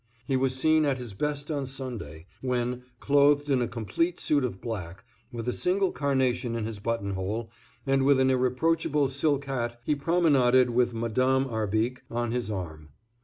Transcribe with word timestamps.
He 0.25 0.35
was 0.35 0.55
seen 0.55 0.83
at 0.83 0.97
his 0.97 1.13
best 1.13 1.51
on 1.51 1.67
Sunday, 1.67 2.25
when, 2.41 2.81
clothed 2.99 3.51
in 3.51 3.61
a 3.61 3.67
complete 3.67 4.19
suit 4.19 4.43
of 4.43 4.59
black, 4.59 5.03
with 5.31 5.47
a 5.47 5.53
single 5.53 5.91
carnation 5.91 6.55
in 6.55 6.65
his 6.65 6.79
buttonhole, 6.79 7.51
and 7.85 8.01
with 8.03 8.19
an 8.19 8.31
irreproachable 8.31 9.09
silk 9.09 9.45
hat, 9.45 9.79
he 9.85 9.93
promenaded 9.95 10.71
with 10.71 10.95
Madame 10.95 11.45
Arbique 11.47 12.01
on 12.09 12.31
his 12.31 12.49
arm. 12.49 12.89